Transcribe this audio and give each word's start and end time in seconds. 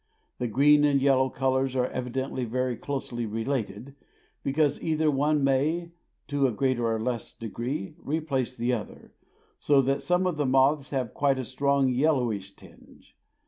The 0.39 0.47
green 0.47 0.83
and 0.83 0.99
yellow 0.99 1.29
colors 1.29 1.75
are 1.75 1.85
evidently 1.85 2.43
very 2.43 2.75
closely 2.75 3.27
related, 3.27 3.93
because 4.41 4.81
either 4.83 5.11
one 5.11 5.43
may, 5.43 5.91
to 6.27 6.47
a 6.47 6.51
greater 6.51 6.87
or 6.91 6.99
less 6.99 7.35
degree, 7.37 7.93
replace 7.99 8.57
the 8.57 8.73
other, 8.73 9.13
so 9.59 9.79
that 9.83 10.01
some 10.01 10.25
of 10.25 10.37
the 10.37 10.47
moths 10.47 10.89
have 10.89 11.13
quite 11.13 11.37
a 11.37 11.45
strong, 11.45 11.87
yellowish 11.89 12.55
tinge. 12.55 13.15